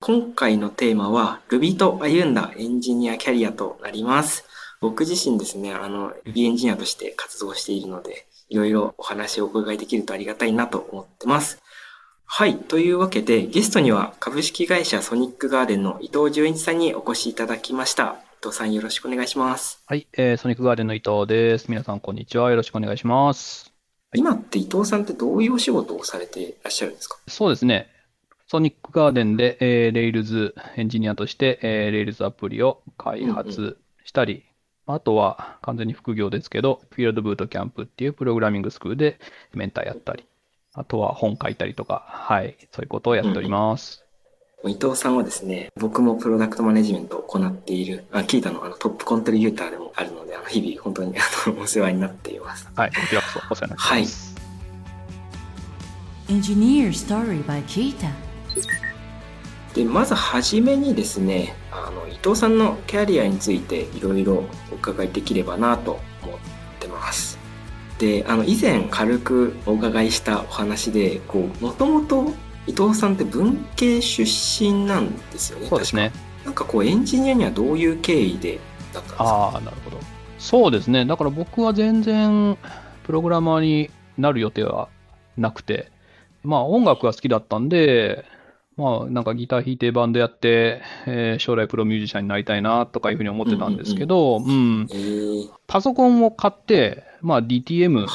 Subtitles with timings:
[0.00, 4.44] 今回のテーマは Ruby と歩んだエンジニアキャリアとなります。
[4.80, 11.62] 僕自身ですね、あの Ruby エンジニアとして活動しているので、いろいろお話をお伺いできるとありがたいなと思ってます。
[12.26, 12.58] はい。
[12.58, 18.16] というわけで、ゲストには株式会社ソニックガーデンの伊藤純一さんにお越しいただきました。
[18.42, 19.82] 伊藤さんよろしくお願いします。
[19.86, 20.06] はい。
[20.12, 21.68] えー、ソニックガーデンの伊藤です。
[21.68, 22.50] 皆さんこんにちは。
[22.50, 23.72] よろしくお願いします。
[24.14, 27.16] 今って伊藤さんってどういうお仕事をされていらっしゃるんですか？
[27.28, 27.88] そうですね。
[28.48, 34.40] ソニックガーデンで、えー、レイルズエンジニアとして、えー、レイルズアプリを開発したり、うん
[34.86, 39.18] うん、あとは完全に副業ですけど、フィールドブートキャンプっていうプログラミングスクールで
[39.52, 40.24] メンターやったり、
[40.74, 44.04] あとは本書いたりとか、はい、そういうことをやっております。
[44.62, 52.70] うん、伊藤さんはですね、僕もプロダクトマネジメントを行っている、あ聞いたのあのトップコントリビューターでもあるので、あの日々本当にあのお世話になっています。
[52.76, 54.36] はい、こちらこそお世話になっています。
[54.36, 54.36] はい。
[56.28, 58.25] Engineer Story by Kita
[59.76, 66.38] でまずはじめにですねあの伊藤さんのキャリアについていろいろお伺いできればなと思っ
[66.80, 67.38] てます。
[67.98, 72.32] であの以前軽くお伺いしたお話でこうもともと
[72.66, 76.10] 伊藤さんって文系出身なんですよねそうですね。
[76.46, 78.58] なんかこうエンジニアにはどういう経緯で
[78.94, 79.24] だったんですか？
[79.24, 79.98] ああなるほど。
[80.38, 81.04] そうですね。
[81.04, 82.56] だから僕は全然
[83.04, 84.88] プログラマーになる予定は
[85.36, 85.90] なくて
[86.42, 88.24] まあ音楽が好きだったんで
[88.76, 94.88] まあ、なんかギター弾いてバンドやって、えー、将来プロミュージシャンになりたいなとかいうふうに思ってたんですけど、うん、うん
[95.66, 98.06] パソコンを買って、まあ DTM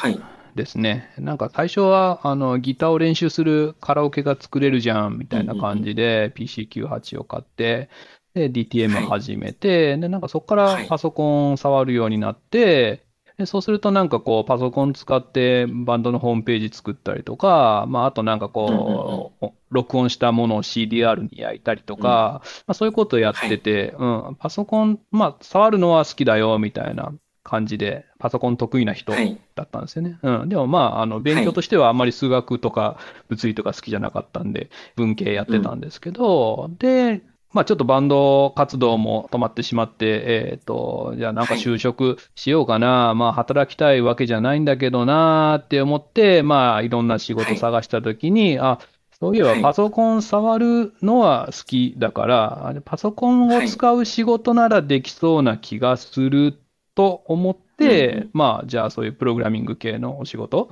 [0.55, 1.09] ですね。
[1.15, 7.89] はい、なんか最初はあのギターを練習するカラオケが作れるじゃんみたいな感じで PC98 を買って、
[8.35, 13.03] で DTM 始めて、はい、でなんかそこからパソコン触るようになって、
[13.41, 29.13] でそうするとなんかこうパソコン使ってバンドのホームページ作ったりとか、まああとなんかこう、録音したものを CDR に焼いたりとか、まあそういうことをやってて、うん、パソコン、まあ触るのは好きだよみたいな感じで、パソコン得意な人
[29.55, 30.19] だったんですよね。
[30.21, 30.49] うん。
[30.49, 32.97] でもまあ、あの、勉強としてはあんまり数学とか
[33.29, 37.21] 物理とか好きじゃなかったんで、文系やってたんですけど、で、
[37.53, 48.79] まあちょっとバンド活動も止まってしまって、えっ、ー、と、じゃあなんか就職しようかな、はい、まあ働きたいわけじゃないんだけどなって思って、まあいろんな仕事探したときに、はい、あ、
[49.19, 56.57] そういえばパソコン触るのは好きだから、はい、パソコンを使う仕事ならできそうな気がする
[56.95, 60.71] と思って、うん、まあじゃあそういうプログラミング系のお仕事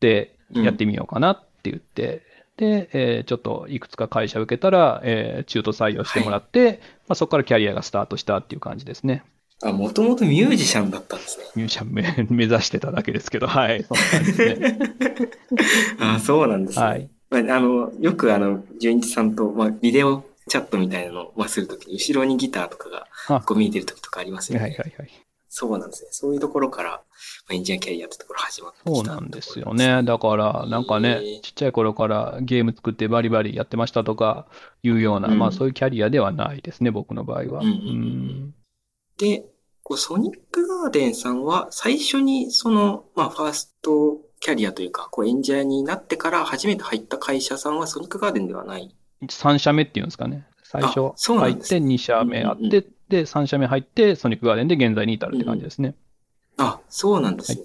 [0.00, 2.22] でやってみようかなって言って、
[2.56, 6.80] で、えー、ちょっといくつか会社受けたら、えー、中途採用してもらって、はい、ま
[7.10, 9.24] あ、そこからキャリアがスタートしたっていう感じですね。
[9.62, 11.44] あ、もともとミュージシャンだったんですね。
[11.54, 14.78] ミュージシャン目 目指してただけですけど、はい、そんな感じですね。
[16.00, 16.84] あ、そうなんですね。
[16.84, 17.10] はい。
[17.30, 23.06] まあ、あの、よくあの、純一さんと、まあ、ビデオチャットみたいなのを、まあ、するときに、後ろにギターとかが、
[23.42, 24.64] こう見えてるときとかありますよね。
[24.66, 25.25] はいはいはい。
[25.58, 26.08] そうなんですね。
[26.12, 27.00] そういうところから、
[27.50, 30.02] エンジニアキャリアってところ始まってそうなんですよね。
[30.02, 34.46] だから、なんかね、ちっちゃい頃からゲーム作ってバリバリやってましたとか
[34.82, 37.60] いうような、うん、まあそういうキャリアではないですね、僕の場合は。
[37.60, 38.54] うんうん、
[39.16, 39.46] で、
[39.82, 50.46] こうソニックガーデンさんは最初にその、まあファーストキャリアというか、こうエンジニアになってから初めて入った会社さんはソニックガーデンではない ?3 社目っていうんですかね。
[50.68, 55.94] 最初入って2社目あって、で、3社目入ってソニックガーデンで現在に至るって感じですね。
[56.56, 57.62] あ、そうなんですね。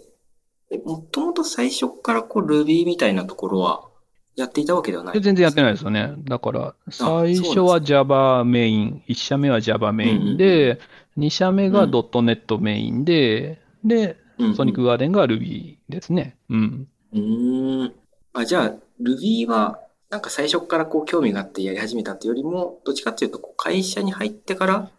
[0.69, 3.87] はい、もともと最初からこう Ruby みたいなところは
[4.35, 6.13] やっていたわけではない全然やってないですよね。
[6.23, 10.79] だから、最初は Java メイン、1社目は Java メインで、
[11.17, 14.17] 2社目が .NET メインで、で、
[14.55, 16.37] ソニックガーデンが Ruby ですね。
[16.49, 16.87] うん。
[17.13, 17.93] うん。
[18.33, 19.79] あ、じゃあ、Ruby は、
[20.11, 24.91] なんか最初からこう興味があってやり始めたっていうよりも、どっちかっていうと、会社に入ってから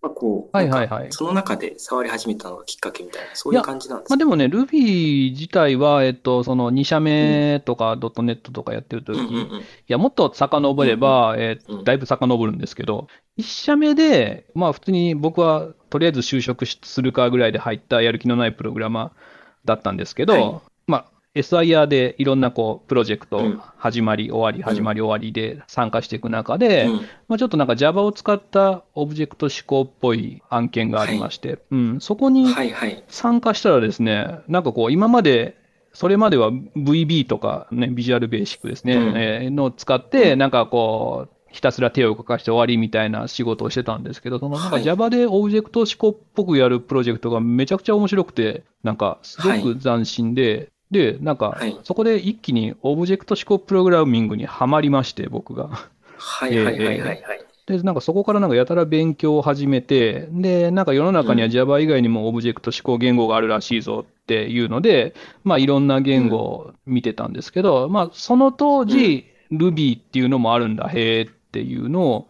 [0.00, 1.08] まあ、こう、はいはいはい。
[1.10, 4.12] その中で触り始めたのがきっかけみたいな、そういう感じなんですか？
[4.12, 13.08] まあでもね、Ruby 自体は、えっと、その2社目とか .NET とかやってるとき、うんうんうん、いや、もっと遡れば、うんうん、えー、だいぶ遡るんですけど、
[13.38, 19.10] 1社目で、まあ普通に僕はとりあえず就職するかぐらいで入ったやる気のないプログラマー
[19.64, 20.62] だったんですけど、
[21.38, 23.42] SIR でいろんなこうプロジェクト
[23.76, 26.94] 始まり終わり始まり終わりで参加していく中で、うん、
[27.28, 32.46] まあ、ちょっとなんか Java を使ったオブジェクト指向っぽい案件がありまして、はい、うん、そこに
[33.08, 35.56] 参加したらですね、なんかこう今まで
[35.92, 55.68] それまでは VB とかね、 Visual Basic ですね、うん、えー、のを使って、なんかこう、ひたすら手を動かして終わりみたいな仕事をしてたんですけど、そのなんか Java でオブジェクト指向っぽくやるプロジェクトがめちゃくちゃ面白くて、なんかすごく斬新で、で、なんか、そこで一気にオブジェクト指向プログラミングにはまりまして、僕が。
[56.16, 57.22] はいはいはいはい、はい。
[57.66, 65.14] で、なんかそこからなんかやたら勉強を始めて、で、なんか世の中には Java 以外にもオブジェクト指向言語があるらしいぞっていうので、
[65.44, 72.28] まあいろんな言語を見てたんですけど、うん、まあその当時、Ruby っていうのもあるんだ、へえっていうのを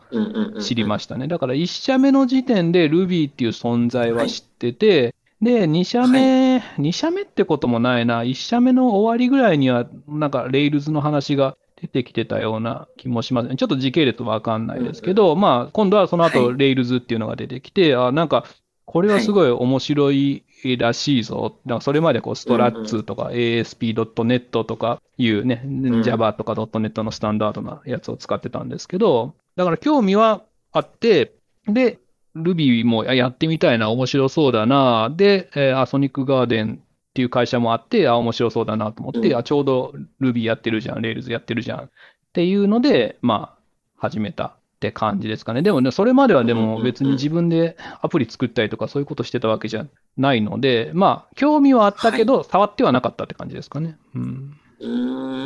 [0.61, 1.29] 知りましたね。
[1.29, 13.57] だから1社目の時点で Ruby っていう存在は知ってて、はいで、2社目、はい、2社目ってこともないな、1社目の終わりぐらいには、なんか、レイルズの話が出てきてたような気もしますね。
[13.57, 18.45] ちょっと時系列わかんないですけど、うん、まあ、今度はその後、レイルズっていうのが出てきて、はい、あ、なんか、
[18.85, 20.45] これはすごい面白い
[20.79, 21.59] らしいぞ。
[21.67, 30.43] だからそれまでこう、ストラッツとか ASP.NET とかいうね、うん、Java とか .NET のスタンダードなやつを使ってたんですけど、だから興味は
[30.73, 31.35] あって、
[31.67, 31.99] で、
[32.43, 41.91] Ruby もやってみたいな、面白そうだな、で、えソニックガーデンっていう会社もあって、あ、面白そうだなと思って、うん、あ、ちょうど Ruby やってるじゃん、Rails やってるじゃんっ
[42.33, 43.59] ていうので、まあ、
[43.97, 44.45] 始めた
[44.79, 45.63] って感じですかね。
[45.63, 49.87] でもね、それまではでも別に自分でアプリ作ったりとかそういうことしてたわけじゃ
[50.17, 53.99] ないので、まあ、興味はあったけど、はい、触ってはなかったって感じですかね。
[54.15, 54.57] うん。
[54.81, 54.89] う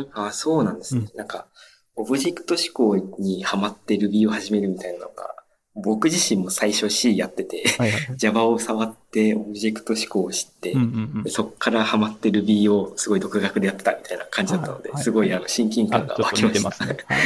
[0.01, 1.07] ん、あ、そうなんですね。
[1.11, 1.47] うん、なんか、
[1.95, 5.42] オブジェクト思考にハマって Ruby を始めるみたいなのが、
[5.75, 16.85] 僕自身も最初 C やってて、はいはい、Java を触ってオブジェクト思考を知って、うんうんうん、そこからハマって Ruby をすごい独学でやってたみたいな感じだったので、はいはい、すごいあの親近感が湧きました。
[16.85, 16.97] ね。
[17.07, 17.19] はい、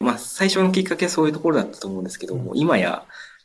[0.00, 3.04] まあ最初のきっかけはそういうところだったと思うんですけども、うん、今や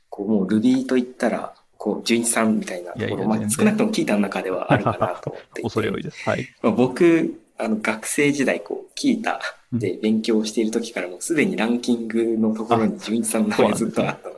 [0.10, 5.62] こうもう Ruby と言ったら、こう、純一さんみたいなところ、いやいやまあ、少なくとも聞いたの中ではあるかなと思って。
[5.64, 6.30] 恐れ多いです。
[6.30, 6.48] はい。
[6.62, 9.40] まあ、僕、あの、学生時代、こう、聞いた
[9.74, 14.36] で勉強している時からもすでにランキングのところに純一さんの名前ずっとあったの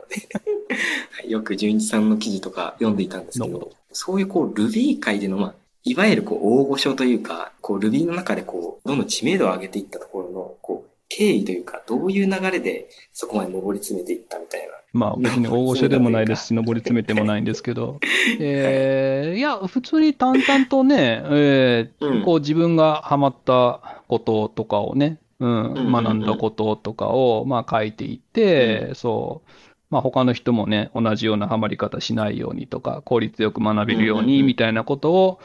[1.22, 5.54] で よく純一さんの記事とか読んでいたんですけど、そういうこう Ruby 界での、まあ、
[5.84, 8.94] いわゆるこう大御所というか、こう Ruby の中でこう、ど。
[8.94, 10.75] んどん知名度を上げていったところの、こう、
[11.08, 14.66] 経緯というか、どういう流れでそこまで上り詰めていったみたいな。
[14.92, 18.00] まあ別に大御所でもないですし、上り詰めてもないんですけど、
[18.40, 19.40] えー、い。
[19.40, 29.50] や、普通に淡々とね、えー、こう自分がハマったこととかをね、うん、学んだこととかを、まあ書いていって、うん、そう、
[29.90, 35.40] まあ他の人もね、同じようなハマり方しないようにとか、効率よく学べるようにみたいなことを、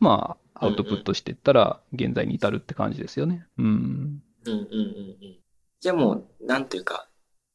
[0.00, 3.46] まあアウトプットしていったら、現在に至るって感じですよね。
[3.58, 4.22] うん。
[4.46, 5.38] うんうんうんうん。
[5.80, 7.08] じゃあもう、なんというか、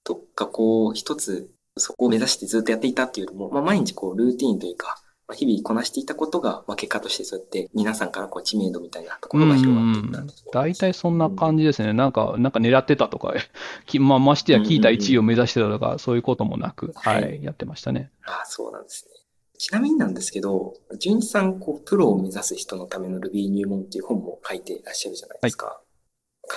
[0.03, 5.01] どっかこう、一つ、そこを目指してずっとやっていたっていうよりも、まあ毎日こう、ルーティーンというか、
[5.33, 11.93] 日々こなしていたことが、まあ、結果としてそうやって皆さんからこう知名度みたいなところが広がっていったんです大体そんな感じですね。
[11.93, 13.33] なんか、なんか狙ってたとか、
[13.99, 18.11] まあ、ましてや聞いた1位を目指してたとか、そういうこともなく、はい、はい、やってましたね。
[18.25, 19.11] ああ、そうなんですね。
[19.57, 25.67] ちなみになんですけど、純一さん、こう、プロを目指す人のための Ruby 入門っていう本も書いていらっしゃるじゃないですか。
[25.67, 25.90] はい、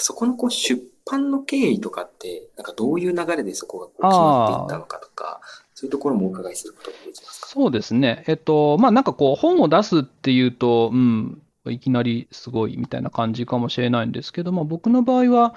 [0.01, 5.41] そこのこう出版の経緯とかって、なんかどういう流れでそこがこう決まっていったのかとか、
[5.75, 7.49] そういうところもお伺いすることができますか？
[7.49, 8.25] そうですね。
[8.27, 15.55] えっと、まあなんかこう本を出すっていうと、うん、いきなりすごいみたいな感じかもしれないんですけども、僕の場合は、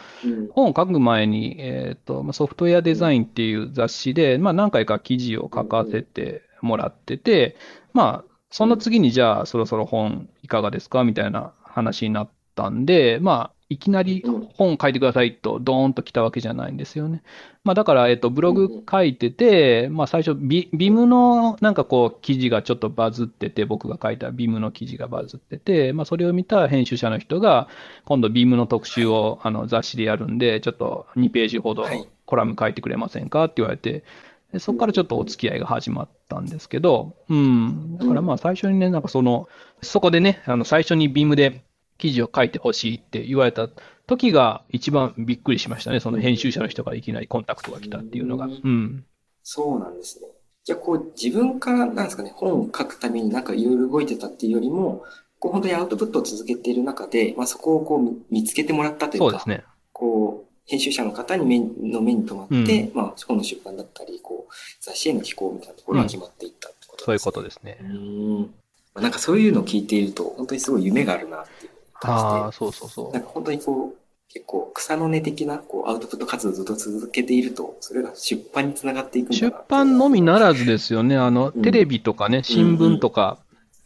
[0.52, 7.56] 本を書く前に、えっと、ソフトウェアデザインっていう雑誌で、まあ何回か記事を書かせてもらってて、
[7.94, 11.04] まあ、その次にじゃあそろそろ本いかがですか？
[11.04, 14.24] みたいな話になったんで、まあ、いきなり
[14.56, 17.22] 本書いてくださいと、ドーンと来たわけじゃないんですよね。
[17.66, 27.68] まあ、だから、えっと、ブログ書いてて、まあ、最初ビ、ビムのなんかこう、記事がちょっとバズってて、僕が書いたビムの記事がバズってて、まあ、それを見た編集者の人が、
[28.06, 31.86] 今度ビムの特集をあの雑誌でやるんで、ちょっと2ページほど
[32.26, 34.06] コラム書いてくれませんかって言われて、
[34.54, 37.98] でそこからちょっとお付き合いが始まったんですけど、うん。
[37.98, 39.50] だからまあ最初にね、なんかその、
[39.82, 41.64] そこでね、あの最初にビームで
[41.98, 43.70] 記事を書いてほしいって言われた
[44.08, 46.00] 時が一番びっくりしましたね。
[46.00, 48.46] その編集者の人がいきなりコンタクトが来たっていうのが。
[48.46, 49.06] うん。
[49.44, 50.28] そうなんですね。
[50.64, 55.04] じゃあこう自分からなんですかね、本を書くためになんかいろいろ動いてたっていうよりも、
[55.40, 59.64] こう本当にアウトプットを続けている中で、まあそこをこう見つけてもらったというか、そうですね。
[59.94, 67.78] こう、編集者の方に目の目に留まって、うん、まあ本の出版だったり、こう、雑誌への寄稿みたいなところが決まっていったってことですね、うん、そういうことですね。
[67.82, 69.02] うん。
[69.02, 73.14] なんかそういうのを聞いていると、本当にすごい夢があるなっていうああ、そうそうそう。
[73.14, 73.98] なんか本当にこう、
[74.30, 81.18] 結構草の根的なこうアウトプット活動をずっと続けていると、それが出版につながっていく出版のみならずですよね。
[81.18, 83.40] あの、うん、テレビとかね、新聞とか、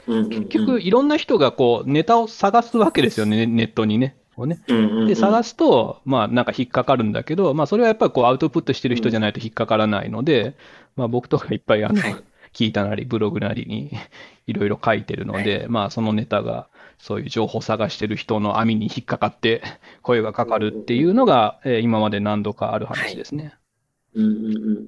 [0.08, 4.18] うんうん、結局いろんな人がこう、ネタを探すわけですよね、ネットにね。
[4.46, 4.60] ね。
[5.08, 10.56] で、探すと、まあなんか引っかかるんだけど、まあそれはやっぱりこうアウトプットしてる人じゃないと引っかからないので、
[10.96, 12.16] まあ僕とかいっぱいあの、はい。
[12.54, 13.92] 聞いたなり、ブログなりに
[14.46, 16.68] いろいろ書いてるので、はい、まあそのネタが
[17.02, 19.64] そういう情報を探してる人の網に引っかかって
[20.04, 23.44] 声がかかるっていうのが、えー、今まで何度かある話ですね。
[23.44, 23.54] はい、
[24.16, 24.44] うんうんうん。
[24.46, 24.88] なるほど。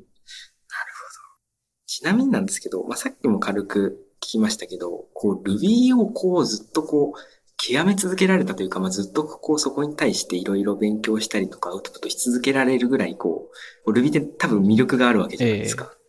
[1.87, 7.19] ちなみになんですけど、まあ、さっきも軽く聞きましたけど、こう Ruby をこうずっとこう
[7.57, 13.49] 極め続けられたというか、まあ、ずっとこうそこに対していろいろ勉強したりとかアウトプットし続けられるぐらいこ
[13.85, 15.89] う、Ruby って多分魅力があるわけじゃないですか。
[15.91, 16.02] えー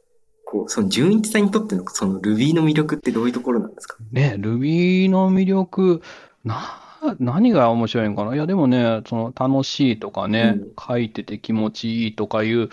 [0.54, 3.96] こう、その純一さんにとってのその Ruby の魅力ってどういうところなんですか？
[4.12, 6.00] ね、Ruby の魅力、
[6.44, 6.80] な、
[7.18, 8.36] 何が面白いのかな？
[8.36, 12.68] いや、でもね、その楽しいとかね、うん、書いてて気持ちいいとかいう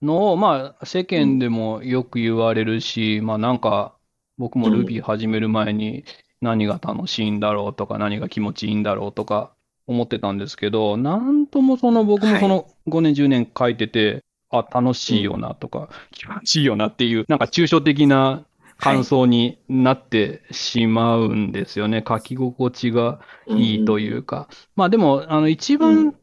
[0.00, 3.92] のを、まあ、世間でもよく言われるし、うん、まあなんか、
[4.38, 6.04] 僕も Ruby 始める前に
[6.40, 9.50] 何が楽しいんだろうとか、何が気持ちいいんだろうとか
[9.86, 14.24] 思ってたんですけど、なんともその僕もその5年10年書いてて、
[14.58, 18.44] あ、楽しいよなとか、気持ちいいよなっていう、なんか抽象的な
[18.78, 22.02] 感想になってしまうんですよね。
[22.04, 24.48] はい、書き心地がいいというか。
[24.50, 26.14] うん、まあでも、あの、一番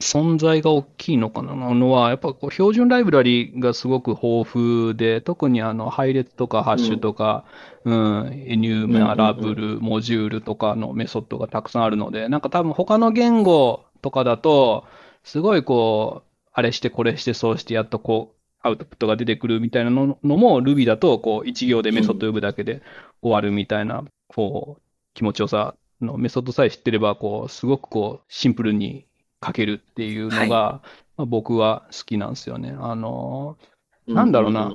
[0.00, 7.44] 存在が大きいのかなのは、やっぱこう標準ライブラリがすごく豊富で、特にあの配列とかハッシュとか、
[7.84, 14.84] うん、うん、エニューメラブル、モジュールとかのメソッドがたくさんあるので、なんか多分他の言語とかだと、
[15.24, 16.25] すごいこう、
[16.58, 18.36] あれしてこれしてそうしてやっとこう、
[18.66, 22.80] アウトプットが出てくるみたいなのも Ruby だと、こう、一行でメソッド呼ぶだけで
[23.20, 24.82] 終わるみたいな、こう、
[25.12, 29.04] 気持ちよさのメソッドさえ知ってれば、こう、すごくこう、シンプルに
[29.44, 30.82] 書けるっていうのが、はい、ま
[31.18, 32.74] あ、僕は好きなんですよね。
[32.80, 33.58] あの、
[34.06, 34.72] なんだろうな。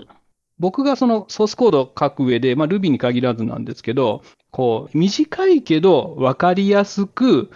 [0.60, 4.22] 僕がそのソースコード書く上で、まあ Ruby に限らずなんですけど、
[4.52, 7.50] こう、短いけど分かりやすく、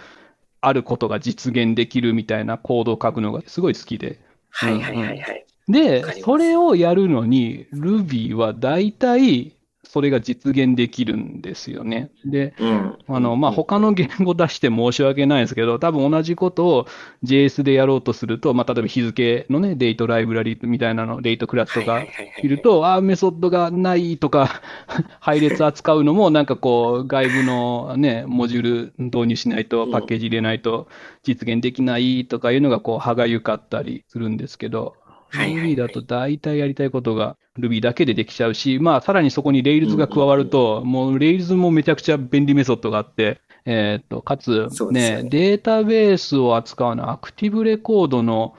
[0.66, 4.18] あることが実現できるみたいなコードを書くのがすごい好きで。
[4.50, 5.46] はいはいはいはい。
[5.68, 9.52] で、それをやるのに、Ruby は大体
[9.88, 12.10] それが実現できるんですよね。
[12.24, 16.86] で、うん、あの、まあ、他の言語出して申し訳ないんですけど、多分同じことを
[17.24, 22.02] JS でやろうとすると、まあ、例えば日付のね、デートライブラリみたいなの、デートクラスとか
[22.42, 24.60] いると、ああ、メソッドがないとか、
[25.20, 30.88] 配列扱うのも、なんかこう、外部のね、モジュール導入しないと、パッケージ入れないと
[31.22, 34.94] 実現できないとかいうのが、こう、歯がゆかったりするんですけど、
[35.32, 48.54] Ruby だと大体やりたいことが Ruby だけでできちゃうし、まあ、さらにそこに Rails が加わると、もう Rails もめちゃくちゃ便利メソッドがあって、えっ、と、かつ、ね、ね、データベースを扱うのはアクティブレコードの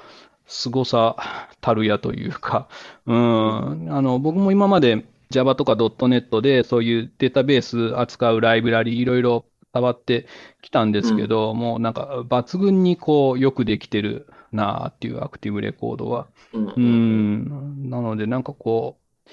[0.47, 1.15] 凄さ
[1.61, 2.67] たるやというか、
[3.05, 10.25] うん、あの、僕も今まで Java とか .NET でそういうデータベース扱うライブラリいろいろ触って
[10.61, 16.27] きたんですけど、うん、もうなんか抜群にこうよくできてるなっていうアクティブレコードは。
[16.53, 16.73] うん。
[16.75, 19.29] うんなので、なんかこう、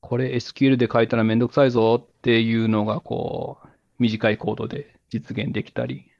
[0.00, 6.10] これ SQL で書いたらめんどくさいぞっていうのが、こう、短いコードで実現できたり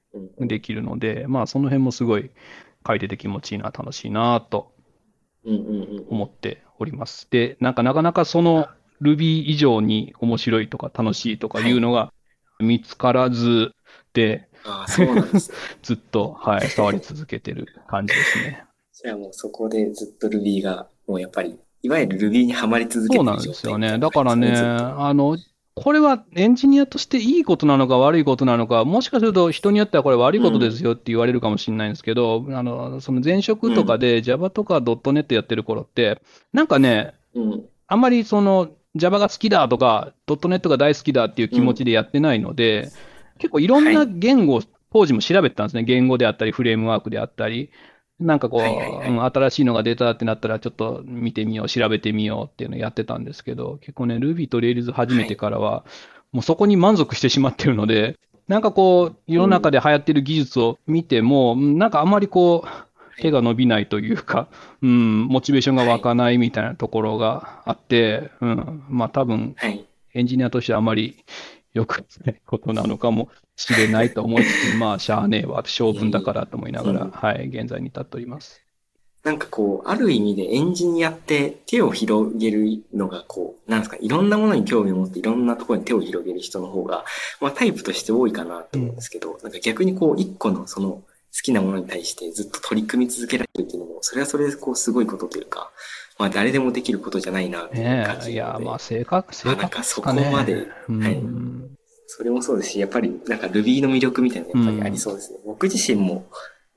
[0.40, 2.30] できるので、まあその辺もすごい
[2.86, 4.72] 書いてて気持ちいいな、楽しいなと
[5.44, 7.28] 思っております。
[7.30, 8.68] で、なんかなかなかその
[9.00, 12.12] Ruby 以上に面白いとか楽しいとかいうのが
[12.58, 13.72] 見つからず
[14.12, 18.64] で、ああ、そうなんです、ね、 ずっと、はい、触り続けてる感じですね。
[18.92, 23.98] じゃあもうそこでずっと Ruby が、もうやっぱり、いわゆる Ruby にはまり続けてるそうなんですよね。
[23.98, 25.38] だからね、あの、
[25.76, 36.20] これはエンジニアとしていいことなのか悪いことなのか、もしかすると人によってはこれ悪いことですよって言われるかもしれないんですけど、うん、あの、その前職とかで Java とか .NET やってる頃って、
[36.52, 42.90] なんかね、うん、あんまりその Java が好きだとか .NET が大好きだっていう気持ちでやってないので、うん
[43.38, 45.84] 結構いろんな言語、はい、当時も調べてたんですね。
[45.84, 47.70] 言語であったり、フレームワークであったり。
[48.20, 55.84] なんかこう、新しいのが出たってなったら、ちょっと見てみよう、調べてみようっていうのをやってたんですけど、結構ね、Ruby と Rails 始めてからは、は
[56.32, 58.16] い、もうそこに満足してしまってるので、
[58.48, 62.88] なんかこう、世の中で流行ってる技術を見ても、うん、なんかあんまりこう、
[63.20, 64.48] 手が伸びないというか、
[64.82, 69.54] うん、モチベーションが湧かないみたいなところがあって、うん、まあ多分、
[70.14, 71.24] エンジニアとしてはあまり
[71.78, 78.60] よくないことなのかもしれないと思いつつ、 まあ、しゃあねえわ、性分だからと思いながら、はい、現在に至っております。
[79.22, 87.04] なんかこう、ある意味でエンジニアって手を広げるのがこう、なんですか、いろんなものに興味を持っていろんなところに手を広げる人の方が、
[87.40, 91.02] まあタイプとして多いかなと思うんですけど、うん、なんか逆にこう、一個のその好
[91.42, 95.70] きなものに対してずっと取り組み続けられるっていうのも、それはそれでこう、すごいことというか、
[96.18, 101.22] まあ誰でもできることじゃないなっていう感じね、いや、まあ性格、性格、なんかそこまで、はい。
[102.10, 105.38] それもそうですし、やっぱりなんか Ruby の魅力みたいなのやっぱりありそうですね。
[105.44, 106.26] うん、僕自身も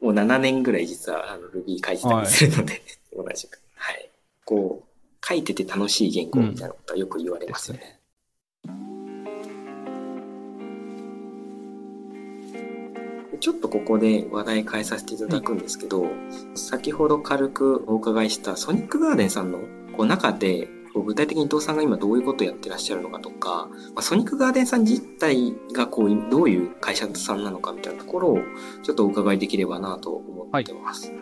[0.02, 2.82] もう7年ぐらい実はあの Ruby 書いてたりするので、はい、
[3.16, 3.62] 同じく。
[3.76, 4.10] はい。
[4.44, 7.98] こう、書いてて楽しい言語みたいなことはよく言われますよね。
[13.40, 16.08] ちょっとここで話題変えさせていただくんですけど、
[16.56, 19.60] 先ほど軽くお伺いしたソニックガーデンさんの
[19.96, 28.40] こう中で具体的に伊藤さんが今どういうことをやってらっしゃるのかとか、まあ、ソニックガーデンさん自体がこうどういう会社さんなのかみたいなところを
[28.84, 31.12] ちょっとお伺いできればなと思ってます。
[31.12, 31.14] は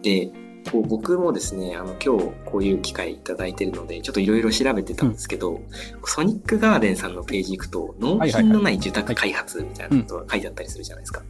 [0.00, 0.32] い、で
[0.70, 5.66] こう僕もですねあの今日こういう機会いただいてるのでちょっといろいろ調べてたんですけど、うん、
[6.04, 11.22] ソニックガーデンさんのページ行くと納品のない受託開発みたいなことが書いてあったりするじゃないですか。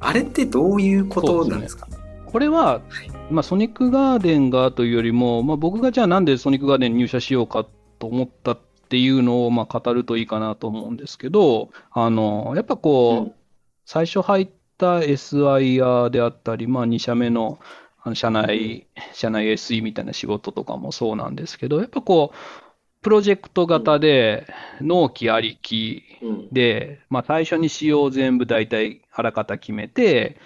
[0.00, 1.86] あれってどういうことなんですか？
[2.32, 2.80] これは、
[3.30, 7.66] まあ、ソニックガーデンがというよりも、まあ、僕がじゃあなんでソニックガーデンに入社しようか
[7.98, 8.58] と思ったっ
[8.88, 13.32] ていうのをまあ語るといいかなと思うんですけど、あのやっぱこう、うん、
[13.84, 14.48] 最初入っ
[14.78, 17.58] た SIR であったり、まあ、2社目の
[18.14, 22.36] 社内、社内 SE みたいな仕事とかもそうなんですけど、やっぱこう、
[23.02, 24.46] プロジェクト型で、
[24.80, 26.02] 納期ありき
[26.50, 30.38] で、まあ最初に仕様全部大体あらかた決めて、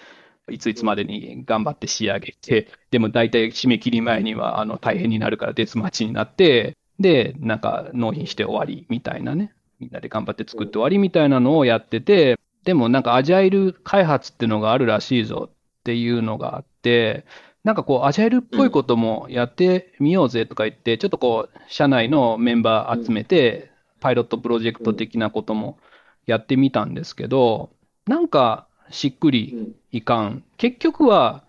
[0.51, 9.53] いついつまでに頑張って仕上げて、でも大体締め切り前にはあの大変になるからデスマッチになって、で、なんか納品して終わりみたいなね。
[9.79, 17.27] みんなで頑張って作って終わりみたいなのをやってて、でもなんかアジャイル開発っていうのがあるらしいぞっていうのがあって、
[17.65, 25.79] なんかこうアジャイルっぽいこともやってみようぜとか言って、ちょっとこう社内のメンバー集めて、パイロットプロジェクト的なことも
[26.27, 27.71] やってみたんですけど、
[28.07, 30.45] なんかしっくりいかん。
[30.57, 31.45] 結局は、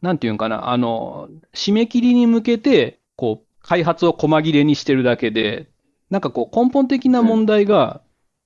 [0.00, 5.68] なんていうんかな、あの、締め切りに向けて、こう、開発を細切れにしてるだけで、
[6.10, 8.02] なんかこう、根本的な問題が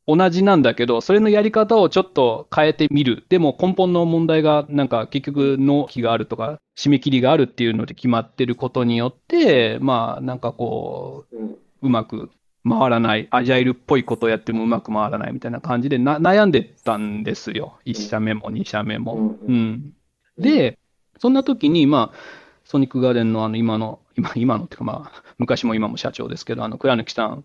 [0.07, 3.25] 同じなんだけど、それのやり方をちょっと変えてみる。
[3.29, 11.37] でも根本の問題が、なんか結局納期があるとか、締め切りがあるっていうので決まってることによって、まあ、なんかこう、
[11.83, 12.31] うまく
[12.69, 17.79] 回らない、アジャイルっぽいことをやってもうまく回らないみたいな感じでな悩んでたんですよ。
[17.87, 19.37] 1社目も2社目も。
[19.47, 19.93] うん。
[20.39, 20.79] で、
[21.19, 22.19] そんな時に、まあ、
[22.65, 27.45] ソニックガーデンのあの今の、今今のっていうか、まあ、昔も今も社長ですけど、あの倉貫さん、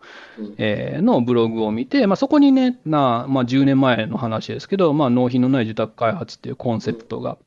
[0.57, 7.37] えー、のブログを見て、まあ、そこにね、なまあ、10年前の話ですけど、まあ、納品のない受託開発っていうコンセプトが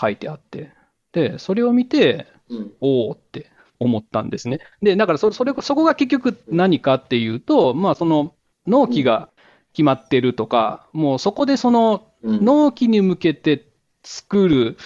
[0.00, 0.72] 書いてあって、
[1.12, 2.26] で、それを見て、
[2.80, 3.50] おおって
[3.80, 4.60] 思ったんですね。
[4.82, 8.34] で、だからそそれそこが結局何かっていうと、まあ、その
[8.66, 9.30] 納期が
[9.72, 13.66] 決まってるとか、もうそこでその納期に向けて
[14.02, 14.76] 作る、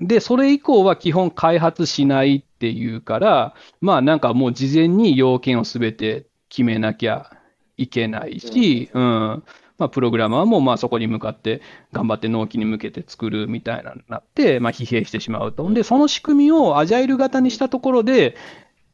[0.00, 7.30] で、それ以降は基本開発しないっていうから、まあなんかもう事前に要件をすべて決めなきゃ
[7.76, 9.44] いけないし、うん。
[9.78, 11.60] まあ、プログラマーもまあそこに向かって
[11.92, 15.68] 頑張って納期に向けて作るみたいなになって、まあ、疲弊してしまうと。
[15.72, 18.36] で、その仕組みをアジャイル型にしたところで、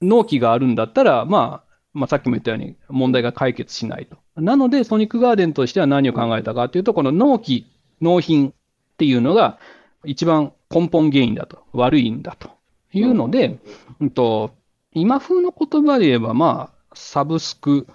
[0.01, 4.17] 納期があるんだったら、まあ、まあ、さっきも言ったように問題が解決しないと。
[4.41, 7.67] なので、ソニックガーデンとしては何を考えたかというと、この納期、
[8.01, 8.53] 納品っ
[8.97, 9.59] ていうのが
[10.05, 11.65] 一番根本原因だと。
[11.73, 12.51] 悪いんだと
[12.93, 13.59] いうので、
[14.01, 14.55] うんと、
[14.93, 17.87] 今風の言葉で言えば、まあ、サブスク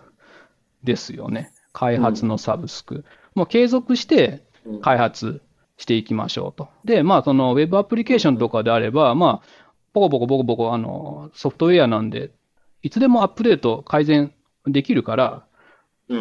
[0.83, 1.51] ですよね。
[1.75, 3.03] 開発のサブスク。
[3.35, 4.41] もう継続して
[4.81, 5.41] 開発
[5.77, 6.69] していきましょうと。
[6.85, 9.47] で、まあ、そのウェブアプリケーションとかであれば、まあ、
[9.93, 12.31] ポコポコポコポコ、あの、ソフトウェアなんで、
[12.81, 14.33] いつでもアップデート改善
[14.65, 15.45] できるから、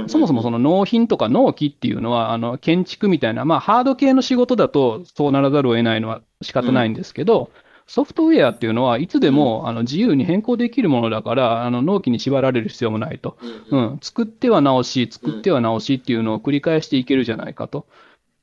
[0.09, 7.51] そもそもその納品とか納期っていうのは、あの、建築みたいな、まあ、ハード系の仕事だとそうならざるを得ないのは仕方ないんですけど、
[7.87, 13.37] ソフトウェアっていうのはいつでもあの自由に変更できるものだから、あの納期に縛られる必要もないと、
[13.71, 17.87] うん、作っては直し、作っては直しっていうのを繰り返していけるじゃないかと。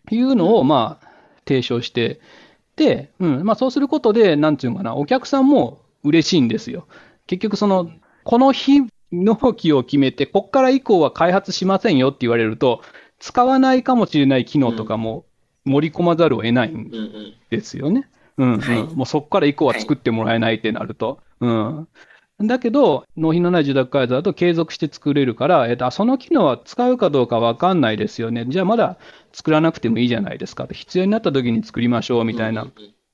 [0.10, 1.08] いうのを、まあ、
[1.48, 2.20] 提唱して、
[2.76, 3.44] で、うん。
[3.44, 6.88] まあ、そうすることで、なんていうのかな、お客さんも嬉しいんですよ。
[7.28, 7.92] 結局、その、
[8.24, 12.82] この日、納期を決めて、ここから以降は開発しませんよって言われると、
[13.20, 15.26] 使わないかもしれない機能とかも
[15.66, 16.90] 盛り込まざるを得ないん
[17.50, 17.92] ですよね。
[17.92, 21.20] うん、うんはい、もうそこから以降は作ってもらえないってなると。
[21.40, 22.48] はい、うん。
[22.48, 28.46] だけど、納品のない受託開発だと継続して作れるから、えっと、その機能は使うかどうかわかんないですよね。
[28.48, 28.98] じゃあまだ
[29.32, 30.68] 作らなくてもいいじゃないですか。
[30.72, 32.68] 必要になった時に作りましょうみたいな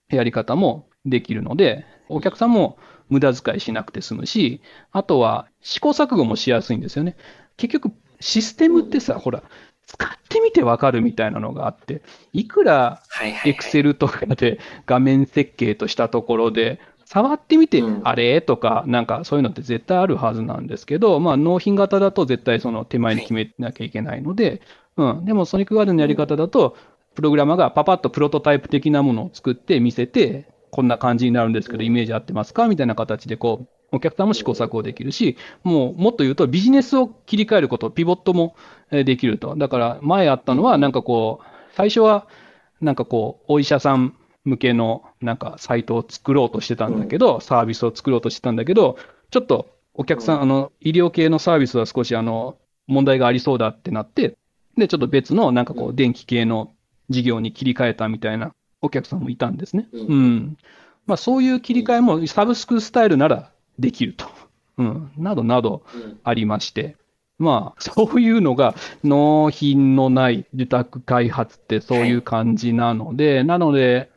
[0.09, 2.77] やり方もできるので、お客さんも
[3.09, 4.61] 無駄遣いしなくて済むし、
[4.91, 7.17] あとは試行錯誤もしやすいんですよね。
[7.57, 9.43] 結局、システムってさ、ほら、
[9.87, 13.01] 使ってみてわかるみたいなのがあって、いくら
[13.45, 18.41] エクセルとかで画面設計としたところで、触ってみて、あれ？
[18.41, 24.61] とか、なんかそういうのって絶対あるはずなんですけど、まあ納品型だと絶対その手前に決めなきゃいけないので、
[24.97, 25.23] うん。
[25.23, 26.75] でもソニックガーデンのやり方だと、
[27.15, 32.67] プログラマーがパパッとプロトタイプ的なものを作って見せて、こんな感じになるんですけど、イメージ合ってますか？
[32.67, 38.55] みたいな形でこう、お客さんも試行錯誤できるし、もうもっと言うとビジネスを切り替えること、ピボットも
[38.91, 39.55] できると。
[39.55, 41.45] だから前あったのは、なんかこう、
[41.75, 42.27] 最初は
[42.81, 48.97] なんかこう、お医者さん向けのなんかサイトを作ろうとしてたんだけど、サービスを作ろうとしてたんだけど、
[49.31, 54.37] ちょっとお客さん、あの、医療系のサービスは少しあの、問題がありそうだってなって、
[54.77, 56.73] で、ちょっと別のなんかこう、電気系の
[57.09, 59.87] 事業に切り替えたみたいなお客さんもいたんですね。
[59.91, 60.57] うん。
[61.05, 64.25] まあそういう切り替えもサブスクスタイルならできると。
[64.77, 65.11] うん。
[65.17, 65.83] などなど
[66.23, 66.95] ありまして。
[67.39, 74.09] まあ、そういうのが納品のない受託開発ってそういう感じなので、なので、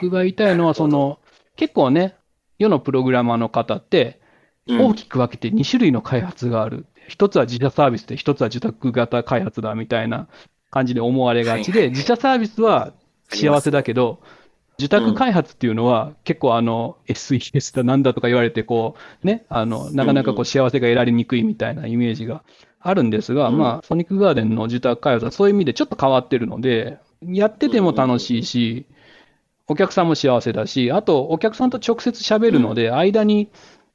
[0.00, 1.20] 僕が言いたいのは、その、
[1.56, 2.16] 結構ね、
[2.58, 4.20] 世のプログラマーの方って、
[4.66, 6.86] 大きく分けて2種類の開発がある。
[7.06, 10.26] 一つは自社サービスで、一つは受託型開発だみたいな
[10.70, 12.92] 感じで思われがちで、自社サービスは
[13.28, 14.20] 幸せだけど、
[14.78, 22.42] 受託開発っていうのは、結構あの、SES だなんだとか言われて、こう、ね、あの、なかなかこう幸せが得られにくいみたいなイメージが
[22.80, 28.86] あるんですが、まあ、ソニックガーデンの受託開発はそういう意味でちょっと変わってるので、やってても楽しいし、
[29.66, 33.50] お客さんも幸せだし、あと、お客さんと直接喋るので、間に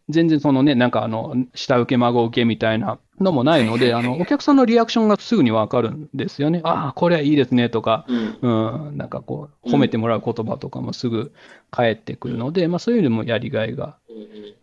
[0.10, 6.62] 全然そのね、なんかあの、下請け孫請けみたいなのもないので、あの、お客さんのリアクションがすぐにわかるんですよね。
[6.64, 11.32] ああ、これいいですねとか、うん、なんかこう、褒めてもらう言葉とかもすぐ
[11.70, 13.98] 返ってくるので、まあそういうのもやりがいが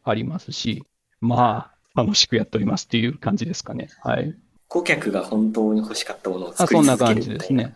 [0.05, 0.85] ありますし、
[1.21, 3.89] まあ、楽しくやっておりますっていう感じですかね。
[4.03, 4.35] はい。
[4.69, 6.97] 顧客が本当に欲しかったものを作り続けるみたいな。
[6.97, 7.75] あそんな感じですね。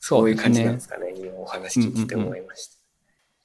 [0.00, 1.14] そういう感じなんですかね。
[1.16, 2.82] 今お話聞いて思いました。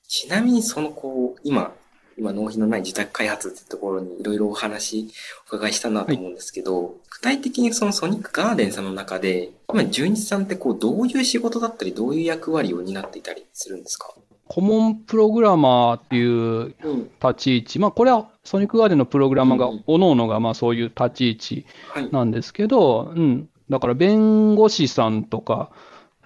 [0.08, 1.74] ちなみにそのこう、今、
[2.18, 5.10] 今納品のない自宅開発ってところにいろいろお話
[5.52, 14.14] お伺いしたなと思うんですけど、はい、具体的にそのソニックガーデンさんの中で、今、純一さんってこう、どういう仕事だったり、どういう役割を担っていたりするんですか？
[14.48, 16.74] コモンプログラマーっていう
[17.22, 23.50] 立ち位置、うん、まあこれはソニックガーデンのプログラマーが、おのおのがまあそういう立ち位置なんですけど、はい、うん。
[23.70, 25.70] だから弁護士さんとか、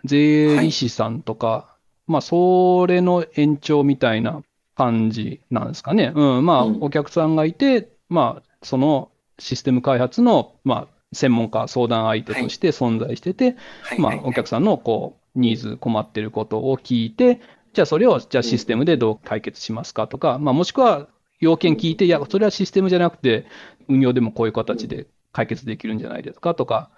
[0.05, 1.67] 税理士さんとか、は
[2.07, 4.43] い、まあそれの延長みたいな
[4.81, 6.11] 感じなんですかね。
[6.15, 13.55] うん、まあ、お客さんがいて、まあ、そのシステム開発の、まあ、専門家、相談相手として存在してて、
[13.99, 17.41] まあ、お客さんの、こう、ニーズ、困ってることを聞いて、
[17.73, 21.07] じゃあそれを、じゃあシステムでどう解決しますかとか、まあ、もしくは、
[21.39, 23.45] 要件聞いて、いや、それはシステムじゃなくて、
[23.87, 26.89] 運用でもこういう形で解決できるんじゃないですかとか、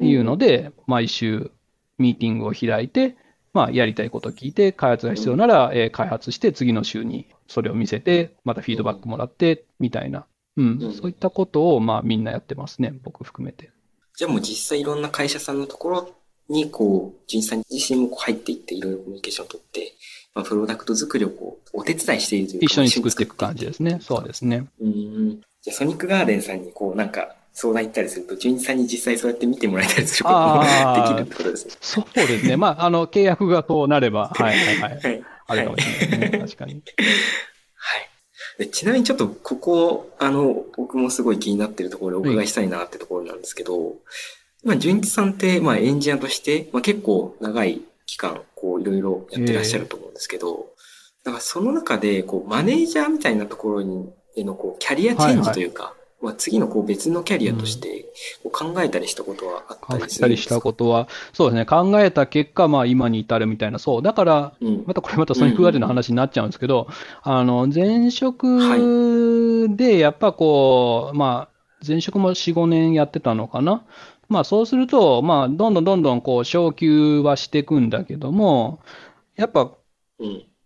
[0.00, 1.50] いうので、毎週
[1.98, 3.16] ミーティングを開いて、
[3.52, 13.70] まあ、やりたいことを聞いて、開発が必要なら、えー、開発して、次の週にそれを見せて、またフィードバックもらって、みたいな、うん、うん、そういったことを、まあ、みんなやってますね、僕含めて。
[14.16, 16.14] じゃあもう実際いろんな会社さんのところ
[16.48, 19.92] に、こう、純さん自身も入っていって、いろいろコミュニケーションを取って、
[20.34, 23.98] まあ、プロダクト作りをこう、お手伝いしているという一緒に作っていく感じですね。
[24.00, 24.66] そうですね。
[24.80, 25.40] うん。
[25.62, 30.68] じゃあ、ソニックガーデンさんに、こう、なんか、相談行ったりすると、純一さんに実際そうやって見てもらえたりすることもで
[31.08, 31.74] きるってことですね。
[31.80, 32.56] そうですね。
[32.56, 35.00] まあ、あの、契約がこうなれば、 はいはいはい。
[35.02, 36.38] はい、あるかもしれないですね。
[36.38, 36.74] 確かに。
[36.74, 36.82] はい
[38.60, 38.66] で。
[38.68, 43.96] ちなみにちょっとここ、あの、僕もすごい気になってるところでお伺いしたいなってところなんですけど、はい、
[44.62, 50.66] 今、純一さんって、まあ、エンジニアとして、まあ、結構長い期間、こう、いろいろやってらっしゃると思うんですけど、
[51.24, 58.06] だからその中で、こう、マネージャーみたいなところに、への、こう、キャリアチェンジというか、はいはいまあ、次のこう別のキャリアとして
[58.42, 64.52] こう考えたりしたことはあったりするんですか、考えたりしたことは、そうですね、考えた結果、まあ今に至るみたいな、そう、だから、
[64.86, 66.88] またこれまたソニックガーデンの話になっちゃうんですけど、
[67.22, 73.84] あの、前職でやっぱこう、まあ、前職も4、5年やってたのかな？
[74.28, 78.80] まあそうすると、まあどんどんどんどんこう昇給はしていくんだけども、
[79.36, 79.70] やっぱ、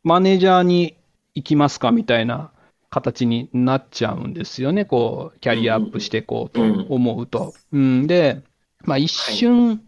[0.02, 0.96] マネージャーに
[1.34, 1.92] 行きますか？
[1.92, 2.50] みたいな
[2.92, 4.84] 形になっちゃうんですよね。
[4.84, 7.54] こう、キャリアアップしていこうと思うと。
[7.72, 8.42] うん、で、
[8.84, 9.80] まあ一瞬、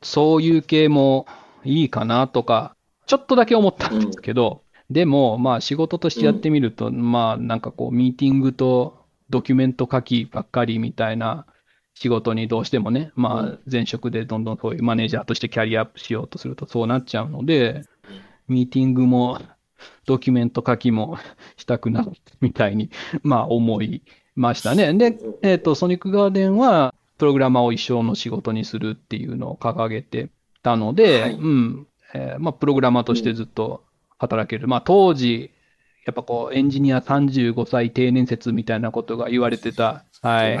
[0.00, 1.26] そういう系も
[1.62, 2.74] いいかなとか、
[3.06, 11.44] ちょっとだけ思ったんですけど、でも、まあ仕事としてやってみると、まあなんかこう、ミーティングとドキュメント書きばっかりみたいな
[11.92, 17.82] 仕事にどうしてもね、まあ前職でどんどんそういうマネージャーとしてキャリアアップしようとするとそうなっちゃうので、
[18.48, 19.38] ミーティングも
[20.06, 21.18] ドキュメント書きも
[21.56, 22.90] したくなるみたいに、
[23.22, 24.02] まあ思い
[24.34, 24.92] ましたね。
[24.94, 30.30] で、えっ、ー、と、ソニックガーデンは、プログラマーを一生の仕事にするっていうのを掲げて
[30.62, 33.82] たので、はい、うん、えー、まあ、プログラマーとしてずっと
[34.18, 34.64] 働ける。
[34.64, 35.50] うん、まあ、当時、
[36.06, 40.58] やっぱこう、エンジニア35歳定年説みたいなことが言われてた、はい、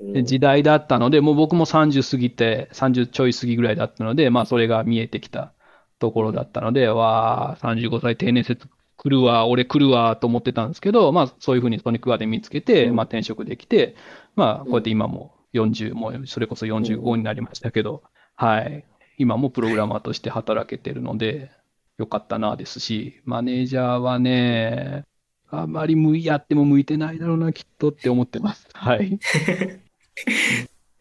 [0.00, 5.52] うん、時代だったので、もう僕も30過ぎて、30ちょい過ぎぐらいだったので、まあ、それが見えてきた
[5.98, 8.70] ところだったので、わあ、35歳定年説来
[9.06, 13.94] 来るわ、俺来るわと思ってたんですけど、まあそういうふうにソニックガーデン見つけて、まあ転職できて、
[14.34, 18.02] まあこうやって今も40、もうそれこそ45になりましたけど、
[18.34, 18.84] はい。
[19.18, 21.50] 今もプログラマーとして働けてるので、
[21.98, 25.04] よかったなですし、マネージャーはね、
[25.48, 28.66] あまり向やっても向いてないだろうな、きっとって思ってます。
[28.72, 29.18] はい。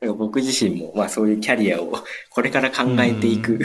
[0.15, 1.93] 僕自身も、まあそういうキャリアを
[2.29, 3.60] これから考えていく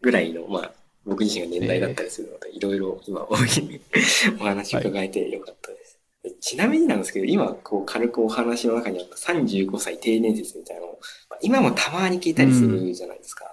[0.00, 0.72] ぐらいの、まあ
[1.04, 6.00] 僕自身が年代だったりするので、いろいろ今お話を伺えてよかったです。
[6.24, 11.00] はい、ちなみになんですけど、今こう軽くお話の中にあった35歳定年説みたいなのを、
[11.42, 13.44] 今もたまに聞いたりするじゃないですか。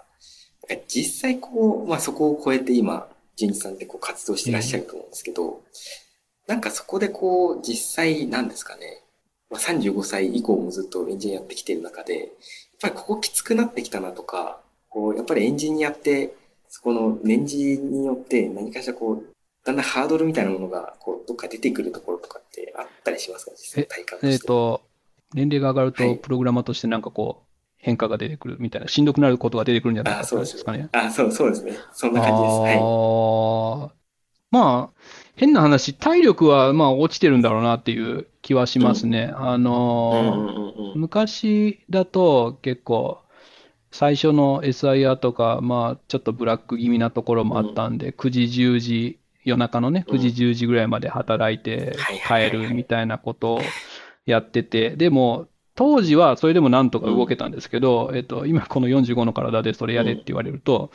[0.70, 5.60] うん、実際こう、まあそこを超えて今、人事さんってこう活動してらっしゃると思うんですけど、うん
[6.48, 9.02] なんかそこでこう、実際なんですかね、
[9.50, 12.28] まあ、35歳以降もずっとエンジニアやってきてる中で、やっ
[12.82, 14.60] ぱりここきつくなってきたなとか、
[14.94, 16.36] こう、やっぱりエンジニアって、
[16.70, 19.26] そこの年次によって何かしらこう、
[19.66, 23.52] だんだんハードルみたいなものが、こう、どっか出てくるところとかってあったりしますか？
[23.52, 24.34] 実際体感として。
[24.34, 24.82] えっ、ー、と、
[25.34, 30.90] 年齢が上がると、プログラマーとしてなんかこう、変化が出てくるみたいな、しんどくなることが出てくるんじゃないですかね。
[30.92, 31.74] あ、そうそうですね。
[31.94, 32.54] そんな感じです。
[32.60, 33.98] はい。
[34.52, 35.00] まあ、
[35.36, 39.34] 変な話、体力はまあ落ちてるんだろうなっていう気はしますね。
[39.36, 43.23] うん、あのー、昔だと結構、
[43.94, 51.96] 最初の SIR とか、まあ、ちょっとブラック気味なところもあったんで、うん、9時、10時、夜中のね、9時、10時ぐらいまで働いて
[52.28, 53.62] 帰るみたいなことを
[54.26, 60.92] やってて、でも、当時はそれでもなんとか動けたんですけど、うん、えっと、今この45の体でそれやれって言われると、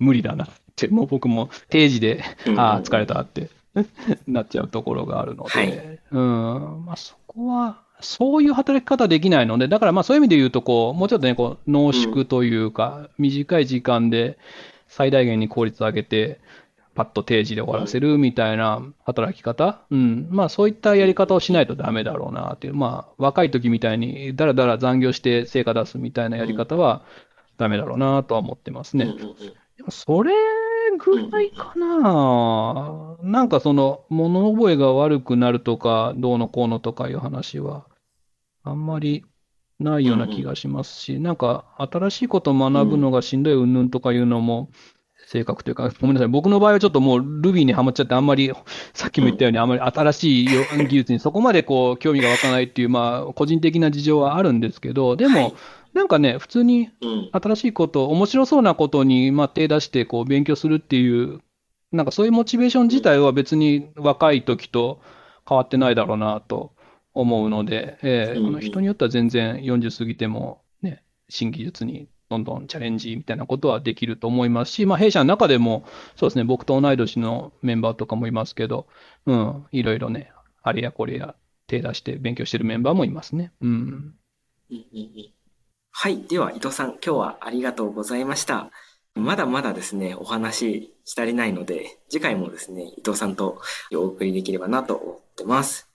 [0.00, 2.24] 無理だなって、もう僕も定時で、
[2.56, 3.48] ああ、疲れたって
[4.26, 14.38] なっちゃうところがあるので、はい、うん、まあそこは、そういう働き方できないので、だからまあそういう意味で言うと、こう、もうちょっとね、こう、濃縮というか、うん、短い時間で
[14.88, 16.40] 最大限に効率を上げて、
[16.94, 27.02] パッと定時で終わらせるみたいな働き方、うん、まあそういったやり方をしないとダメだろうなっていう、まあ若い時みたいにだらだら残業して成果出すみたいなやり方は
[27.58, 29.06] ダメだろうなとは思ってますね。
[29.06, 30.32] でもそれ
[30.98, 33.16] ぐらいかな。
[33.22, 37.86] なんかその、物覚えが悪くなるとか、どうのこうのとかいう話は、
[38.62, 39.24] あんまり
[39.78, 44.70] ないような気がしますし、なんか新しいことを学ぶのがしんどい云々とかいうのも、
[45.26, 46.28] 性格というか、ごめんなさい。
[46.28, 48.50] 僕の場合はちょっともう Ruby にはまっちゃって、あんまり、
[48.94, 55.54] さっきも言ったように、あんまり新しい技術にそこまでこう、興味が湧かないっていう、まあ、個人的な事情はあるんですけど、でも、
[55.94, 56.90] なんかね、普通に
[57.32, 61.40] 新しいこと、うん、面白そうなことに、まあ、手出してこう勉強するっていう、
[61.92, 65.00] なんかそういうモチベーション自体は別に若い時と
[65.48, 66.72] 変わってないだろうなと
[67.20, 75.84] 思うので、えー、うん、人によっては全然40過ぎても、ね、新技術にどんどんチャレンジみたいなことはできると思いますし、まあ、弊社の中でも、
[76.16, 78.86] そうですね、僕と同い年のメンバーとかもいますけど、
[79.26, 81.34] うん、いろいろね、あれやこれや
[81.66, 83.52] 手出して勉強してるメンバーもいますね。
[83.60, 84.14] うん。
[85.90, 86.22] はい。
[86.22, 88.70] では、伊藤さん、今日はありがとうございました。
[89.14, 93.60] まだまだですね、お話し足りないので、次回もですね、伊藤さんと
[93.92, 95.89] お送りできればなと思ってます。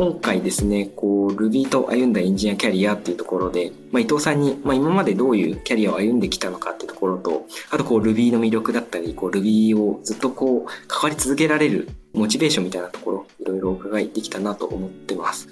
[0.00, 15.48] 今回ですね、こう、Ruby と歩んだエンジニアキャリアっていうところで、まあ、伊藤さんに、まあ、今までどういうキャリアを歩んできたのかっていうところと、あとこう、Ruby の魅力だったり、こう、Ruby をずっとこう、関わり続けられるモチベーションみたいなところ、いろいろ伺いできたなと思ってます。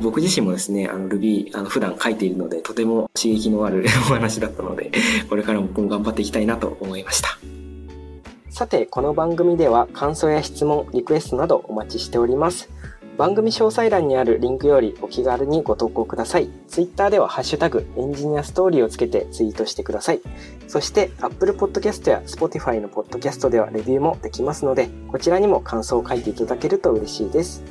[0.00, 4.90] 僕自身もですね、あの Ruby、あの普段書いているので、とても刺激のある お話だったので、
[5.30, 7.38] これからも今後頑張っていきたいなと思いました。
[8.50, 12.68] さて、この番組では感想や質問、リクエストなどお待ちしております。
[13.18, 16.48] 番組詳細欄にあるリンクよりお気軽にご投稿ください。
[16.66, 20.22] Twitter ではハッシュタグエンジニアストーリーをつけてツイートしてください。
[20.66, 27.62] そして Apple Podcast や Spotify の Podcast ではレビューもできますので、こちらにも感想を書いていただけると嬉しいです。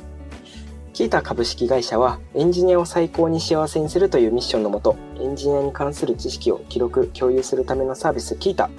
[0.92, 8.70] キータ株式会社はエンジニアを最高に幸せにするというミッションのもと、エンジニアに関する知識を記録、共有するためのサービスキータ、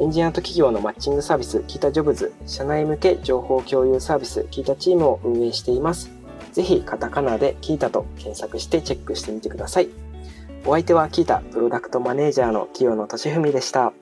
[0.00, 6.10] エンジニアと企業のマッチングサービス、キータジョブズ、社内向け情報共有サービス、キータチームを運営しています。
[6.52, 9.88] ぜひカタカナでキータと検索してチェックしてみてください。
[10.64, 13.92] お相手はキータプロダクトマネージャーの清野俊文でした。